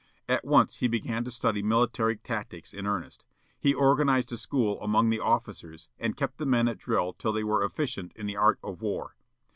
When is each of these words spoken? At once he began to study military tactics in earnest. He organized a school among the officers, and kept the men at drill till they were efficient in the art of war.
At 0.27 0.43
once 0.43 0.77
he 0.77 0.87
began 0.87 1.23
to 1.25 1.29
study 1.29 1.61
military 1.61 2.17
tactics 2.17 2.73
in 2.73 2.87
earnest. 2.87 3.23
He 3.59 3.75
organized 3.75 4.33
a 4.33 4.37
school 4.37 4.81
among 4.81 5.11
the 5.11 5.19
officers, 5.19 5.89
and 5.99 6.17
kept 6.17 6.39
the 6.39 6.47
men 6.47 6.67
at 6.67 6.79
drill 6.79 7.13
till 7.13 7.31
they 7.33 7.43
were 7.43 7.63
efficient 7.63 8.11
in 8.15 8.25
the 8.25 8.35
art 8.35 8.57
of 8.63 8.81
war. 8.81 9.15